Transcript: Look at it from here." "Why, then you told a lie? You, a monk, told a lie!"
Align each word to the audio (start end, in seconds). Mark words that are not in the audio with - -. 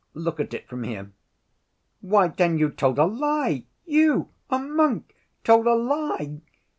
Look 0.15 0.39
at 0.39 0.55
it 0.55 0.67
from 0.67 0.81
here." 0.81 1.11
"Why, 1.99 2.29
then 2.29 2.57
you 2.57 2.71
told 2.71 2.97
a 2.97 3.05
lie? 3.05 3.65
You, 3.85 4.29
a 4.49 4.57
monk, 4.57 5.15
told 5.43 5.67
a 5.67 5.75
lie!" 5.75 6.41